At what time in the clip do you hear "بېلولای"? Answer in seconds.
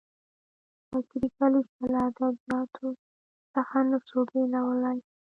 4.29-4.97